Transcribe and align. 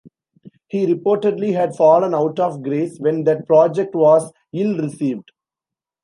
He 0.69 0.87
reportedly 0.91 1.53
had 1.53 1.75
fallen 1.75 2.15
out 2.15 2.39
of 2.39 2.63
grace 2.63 2.97
when 2.97 3.23
that 3.25 3.45
project 3.45 3.93
was 3.93 4.33
ill-received. 4.51 5.29